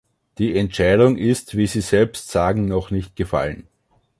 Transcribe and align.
Die 0.39 0.57
Entscheidung 0.57 1.15
ist 1.15 1.55
wie 1.55 1.67
Sie 1.67 1.79
selbst 1.81 2.31
sagen 2.31 2.67
noch 2.67 2.89
nicht 2.89 3.15
gefallen. 3.15 3.67